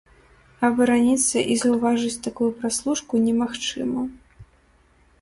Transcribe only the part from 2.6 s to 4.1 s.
праслушку немагчыма.